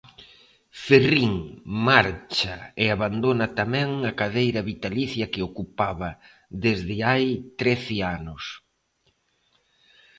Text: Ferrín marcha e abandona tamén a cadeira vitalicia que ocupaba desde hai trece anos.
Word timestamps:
Ferrín 0.85 1.35
marcha 1.87 2.55
e 2.83 2.85
abandona 2.95 3.47
tamén 3.59 3.89
a 4.09 4.11
cadeira 4.19 4.61
vitalicia 4.71 5.31
que 5.33 5.45
ocupaba 5.49 6.09
desde 6.65 6.95
hai 7.07 7.25
trece 7.61 7.97
anos. 8.17 8.43